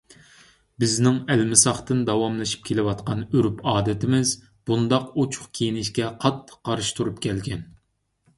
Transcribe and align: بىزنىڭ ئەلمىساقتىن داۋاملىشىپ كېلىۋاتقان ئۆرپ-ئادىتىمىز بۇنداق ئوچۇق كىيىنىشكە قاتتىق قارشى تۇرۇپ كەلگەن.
بىزنىڭ 0.83 1.17
ئەلمىساقتىن 1.33 1.99
داۋاملىشىپ 2.07 2.63
كېلىۋاتقان 2.69 3.21
ئۆرپ-ئادىتىمىز 3.27 4.33
بۇنداق 4.71 5.07
ئوچۇق 5.13 5.47
كىيىنىشكە 5.61 6.09
قاتتىق 6.25 6.59
قارشى 6.71 6.99
تۇرۇپ 7.01 7.23
كەلگەن. 7.29 7.65